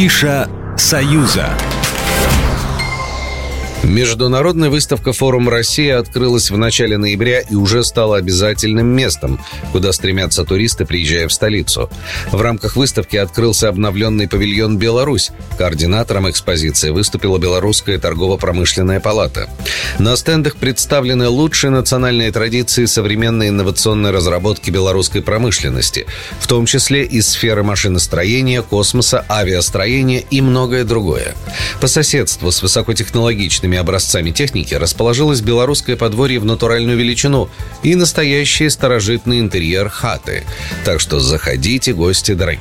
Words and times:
Афиша 0.00 0.48
«Союза». 0.78 1.50
Международная 3.82 4.68
выставка 4.68 5.14
«Форум 5.14 5.48
России» 5.48 5.88
открылась 5.88 6.50
в 6.50 6.56
начале 6.58 6.98
ноября 6.98 7.40
и 7.40 7.54
уже 7.54 7.82
стала 7.82 8.18
обязательным 8.18 8.86
местом, 8.86 9.40
куда 9.72 9.92
стремятся 9.92 10.44
туристы, 10.44 10.84
приезжая 10.84 11.28
в 11.28 11.32
столицу. 11.32 11.88
В 12.30 12.40
рамках 12.42 12.76
выставки 12.76 13.16
открылся 13.16 13.68
обновленный 13.68 14.28
павильон 14.28 14.76
«Беларусь». 14.76 15.30
Координатором 15.56 16.28
экспозиции 16.28 16.90
выступила 16.90 17.38
Белорусская 17.38 17.98
торгово-промышленная 17.98 19.00
палата. 19.00 19.48
На 19.98 20.14
стендах 20.16 20.56
представлены 20.56 21.28
лучшие 21.28 21.70
национальные 21.70 22.32
традиции 22.32 22.84
современной 22.84 23.48
инновационной 23.48 24.10
разработки 24.10 24.70
белорусской 24.70 25.22
промышленности, 25.22 26.06
в 26.38 26.46
том 26.46 26.66
числе 26.66 27.04
из 27.04 27.28
сферы 27.28 27.62
машиностроения, 27.62 28.60
космоса, 28.60 29.24
авиастроения 29.28 30.22
и 30.30 30.42
многое 30.42 30.84
другое. 30.84 31.34
По 31.80 31.86
соседству 31.86 32.50
с 32.50 32.62
высокотехнологичными 32.62 33.69
современными 33.70 33.78
образцами 33.78 34.30
техники 34.30 34.74
расположилось 34.74 35.40
белорусское 35.40 35.96
подворье 35.96 36.40
в 36.40 36.44
натуральную 36.44 36.98
величину 36.98 37.48
и 37.82 37.94
настоящий 37.94 38.68
старожитный 38.68 39.38
интерьер 39.38 39.88
хаты. 39.88 40.42
Так 40.84 41.00
что 41.00 41.20
заходите, 41.20 41.92
гости 41.92 42.34
дорогие. 42.34 42.60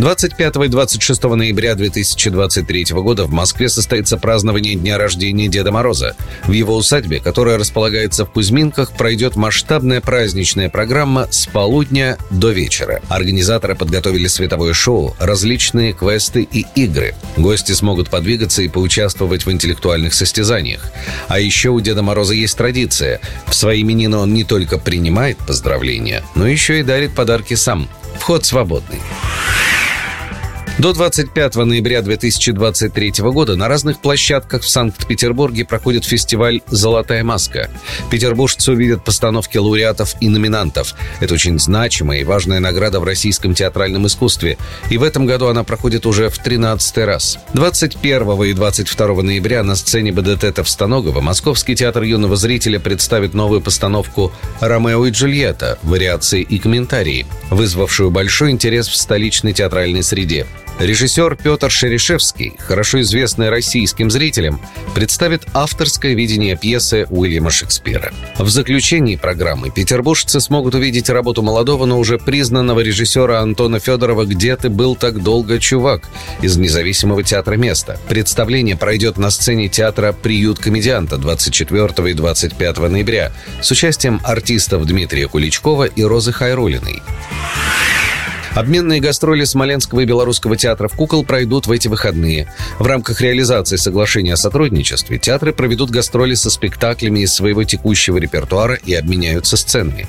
25 0.00 0.56
и 0.64 0.68
26 0.68 1.22
ноября 1.24 1.74
2023 1.74 2.86
года 2.92 3.26
в 3.26 3.32
Москве 3.32 3.68
состоится 3.68 4.16
празднование 4.16 4.74
дня 4.74 4.96
рождения 4.96 5.46
Деда 5.46 5.72
Мороза. 5.72 6.16
В 6.44 6.52
его 6.52 6.74
усадьбе, 6.74 7.20
которая 7.20 7.58
располагается 7.58 8.24
в 8.24 8.30
Кузьминках, 8.30 8.92
пройдет 8.92 9.36
масштабная 9.36 10.00
праздничная 10.00 10.70
программа 10.70 11.28
с 11.30 11.46
полудня 11.46 12.16
до 12.30 12.50
вечера. 12.50 13.02
Организаторы 13.10 13.74
подготовили 13.74 14.26
световое 14.26 14.72
шоу, 14.72 15.14
различные 15.18 15.92
квесты 15.92 16.48
и 16.50 16.64
игры. 16.76 17.14
Гости 17.36 17.72
смогут 17.72 18.08
подвигаться 18.08 18.62
и 18.62 18.68
поучаствовать 18.68 19.44
в 19.44 19.52
интеллектуальных 19.52 20.14
состязаниях. 20.14 20.90
А 21.28 21.38
еще 21.40 21.68
у 21.68 21.80
Деда 21.80 22.00
Мороза 22.00 22.32
есть 22.32 22.56
традиция. 22.56 23.20
В 23.48 23.54
свои 23.54 23.82
именины 23.82 24.16
он 24.16 24.32
не 24.32 24.44
только 24.44 24.78
принимает 24.78 25.36
поздравления, 25.36 26.22
но 26.34 26.48
еще 26.48 26.80
и 26.80 26.82
дарит 26.82 27.14
подарки 27.14 27.52
сам. 27.52 27.86
Вход 28.18 28.46
свободный. 28.46 29.00
До 30.78 30.94
25 30.94 31.56
ноября 31.56 32.00
2023 32.00 33.12
года 33.18 33.54
на 33.54 33.68
разных 33.68 34.00
площадках 34.00 34.62
в 34.62 34.68
Санкт-Петербурге 34.68 35.66
проходит 35.66 36.06
фестиваль 36.06 36.62
«Золотая 36.68 37.22
маска». 37.22 37.68
Петербуржцы 38.10 38.72
увидят 38.72 39.04
постановки 39.04 39.58
лауреатов 39.58 40.14
и 40.20 40.28
номинантов. 40.28 40.94
Это 41.20 41.34
очень 41.34 41.58
значимая 41.58 42.20
и 42.20 42.24
важная 42.24 42.60
награда 42.60 42.98
в 42.98 43.04
российском 43.04 43.54
театральном 43.54 44.06
искусстве. 44.06 44.56
И 44.88 44.96
в 44.96 45.02
этом 45.02 45.26
году 45.26 45.48
она 45.48 45.64
проходит 45.64 46.06
уже 46.06 46.30
в 46.30 46.38
13 46.38 46.98
раз. 46.98 47.38
21 47.52 48.42
и 48.44 48.52
22 48.54 49.22
ноября 49.22 49.62
на 49.62 49.74
сцене 49.74 50.12
БДТ 50.12 50.54
Товстоногова 50.54 51.20
Московский 51.20 51.76
театр 51.76 52.04
юного 52.04 52.36
зрителя 52.36 52.80
представит 52.80 53.34
новую 53.34 53.60
постановку 53.60 54.32
«Ромео 54.60 55.04
и 55.06 55.10
Джульетта. 55.10 55.78
Вариации 55.82 56.40
и 56.40 56.58
комментарии», 56.58 57.26
вызвавшую 57.50 58.10
большой 58.10 58.50
интерес 58.50 58.88
в 58.88 58.96
столичной 58.96 59.52
театральной 59.52 60.02
среде. 60.02 60.46
Режиссер 60.80 61.36
Петр 61.36 61.70
Шерешевский, 61.70 62.54
хорошо 62.58 63.02
известный 63.02 63.50
российским 63.50 64.10
зрителям, 64.10 64.58
представит 64.94 65.42
авторское 65.52 66.14
видение 66.14 66.56
пьесы 66.56 67.06
Уильяма 67.10 67.50
Шекспира. 67.50 68.14
В 68.38 68.48
заключении 68.48 69.16
программы 69.16 69.70
петербуржцы 69.70 70.40
смогут 70.40 70.74
увидеть 70.74 71.10
работу 71.10 71.42
молодого, 71.42 71.84
но 71.84 71.98
уже 71.98 72.16
признанного 72.16 72.80
режиссера 72.80 73.40
Антона 73.40 73.78
Федорова 73.78 74.24
«Где 74.24 74.56
ты 74.56 74.70
был 74.70 74.96
так 74.96 75.22
долго, 75.22 75.58
чувак?» 75.58 76.08
из 76.40 76.56
независимого 76.56 77.22
театра 77.22 77.56
«Место». 77.56 77.98
Представление 78.08 78.78
пройдет 78.78 79.18
на 79.18 79.28
сцене 79.28 79.68
театра 79.68 80.14
«Приют 80.14 80.60
комедианта» 80.60 81.18
24 81.18 82.10
и 82.10 82.14
25 82.14 82.78
ноября 82.78 83.32
с 83.60 83.70
участием 83.70 84.18
артистов 84.24 84.86
Дмитрия 84.86 85.28
Куличкова 85.28 85.84
и 85.84 86.02
Розы 86.02 86.32
Хайрулиной. 86.32 87.02
Обменные 88.54 89.00
гастроли 89.00 89.44
Смоленского 89.44 90.00
и 90.00 90.04
Белорусского 90.04 90.56
театров 90.56 90.94
кукол 90.94 91.24
пройдут 91.24 91.66
в 91.66 91.72
эти 91.72 91.88
выходные. 91.88 92.52
В 92.78 92.86
рамках 92.86 93.20
реализации 93.20 93.76
соглашения 93.76 94.34
о 94.34 94.36
сотрудничестве 94.36 95.18
театры 95.18 95.52
проведут 95.52 95.90
гастроли 95.90 96.34
со 96.34 96.50
спектаклями 96.50 97.20
из 97.20 97.32
своего 97.32 97.64
текущего 97.64 98.18
репертуара 98.18 98.74
и 98.74 98.94
обменяются 98.94 99.56
сценами. 99.56 100.06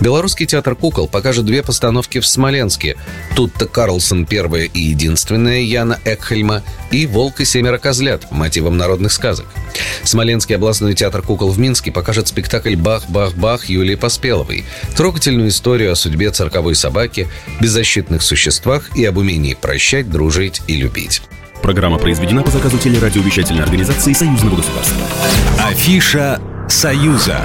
Белорусский 0.00 0.46
театр 0.46 0.74
кукол 0.74 1.08
покажет 1.08 1.44
две 1.44 1.62
постановки 1.62 2.20
в 2.20 2.26
Смоленске. 2.26 2.96
Тут-то 3.36 3.66
Карлсон 3.66 4.26
первая 4.26 4.64
и 4.64 4.80
единственная 4.80 5.60
Яна 5.60 5.98
Экхельма 6.04 6.62
и 6.90 7.06
«Волк 7.06 7.40
и 7.40 7.44
семеро 7.44 7.78
козлят» 7.78 8.30
мотивом 8.30 8.76
народных 8.76 9.12
сказок. 9.12 9.46
Смоленский 10.02 10.56
областной 10.56 10.94
театр 10.94 11.22
кукол 11.22 11.50
в 11.50 11.58
Минске 11.58 11.90
покажет 11.90 12.28
спектакль 12.28 12.76
«Бах-бах-бах» 12.76 13.66
Юлии 13.66 13.94
Поспеловой. 13.94 14.64
Трогательную 14.96 15.48
историю 15.48 15.92
о 15.92 15.96
судьбе 15.96 16.30
цирковой 16.30 16.74
собаки, 16.74 17.28
беззащитных 17.84 18.22
существах 18.22 18.96
и 18.96 19.04
об 19.04 19.18
умении 19.18 19.54
прощать, 19.54 20.10
дружить 20.10 20.62
и 20.66 20.76
любить. 20.76 21.22
Программа 21.62 21.98
произведена 21.98 22.42
по 22.42 22.50
заказу 22.50 22.78
телерадиовещательной 22.78 23.62
организации 23.62 24.14
Союзного 24.14 24.56
государства. 24.56 25.06
Афиша 25.58 26.40
«Союза». 26.68 27.40